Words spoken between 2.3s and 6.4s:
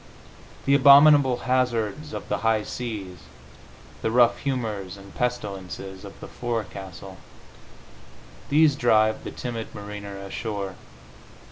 high seas, the rough humors and pestilences of the